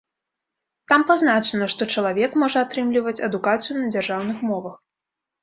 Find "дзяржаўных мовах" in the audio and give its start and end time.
3.93-4.75